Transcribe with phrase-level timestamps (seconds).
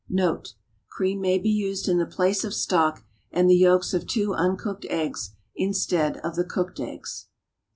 [0.09, 0.55] Note.
[0.89, 4.87] Cream may be used in the place of stock, and the yolks of two uncooked
[4.89, 7.27] eggs instead of the cooked eggs.